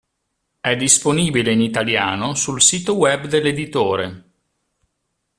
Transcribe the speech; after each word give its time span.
È 0.59 0.75
disponibile 0.75 1.51
in 1.51 1.61
italiano 1.61 2.33
sul 2.33 2.59
sito 2.59 2.95
web 2.97 3.27
dell'editore. 3.27 4.23